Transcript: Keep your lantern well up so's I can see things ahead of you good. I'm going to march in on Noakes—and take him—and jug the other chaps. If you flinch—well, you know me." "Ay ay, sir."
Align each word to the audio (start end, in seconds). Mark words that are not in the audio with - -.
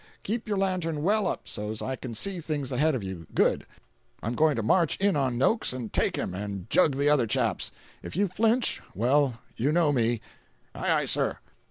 Keep 0.23 0.47
your 0.47 0.57
lantern 0.57 1.03
well 1.03 1.27
up 1.27 1.47
so's 1.47 1.79
I 1.79 1.95
can 1.95 2.15
see 2.15 2.39
things 2.41 2.71
ahead 2.71 2.95
of 2.95 3.03
you 3.03 3.27
good. 3.35 3.67
I'm 4.23 4.33
going 4.33 4.55
to 4.55 4.63
march 4.63 4.95
in 4.97 5.15
on 5.15 5.37
Noakes—and 5.37 5.93
take 5.93 6.15
him—and 6.15 6.71
jug 6.71 6.95
the 6.97 7.07
other 7.07 7.27
chaps. 7.27 7.71
If 8.01 8.15
you 8.15 8.27
flinch—well, 8.27 9.35
you 9.57 9.71
know 9.71 9.91
me." 9.91 10.19
"Ay 10.73 11.01
ay, 11.01 11.05
sir." 11.05 11.37